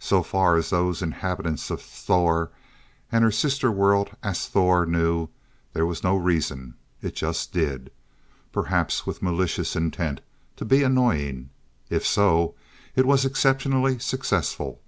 [0.00, 2.50] So far as those inhabitants of Sthor
[3.10, 5.30] and her sister world Asthor knew,
[5.72, 6.74] there was no reason.
[7.00, 7.92] It just did it.
[8.52, 10.20] Perhaps with malicious intent
[10.56, 11.48] to be annoying.
[11.88, 12.54] If so,
[12.94, 14.82] it was exceptionally successful.